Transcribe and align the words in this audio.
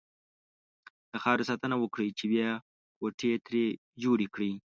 د 1.11 1.13
خاورې 1.23 1.43
ساتنه 1.49 1.75
وکړئ! 1.79 2.09
چې 2.17 2.25
بيا 2.31 2.49
کوټې 2.99 3.31
ترې 3.45 3.65
جوړې 4.03 4.27
کړئ. 4.33 4.51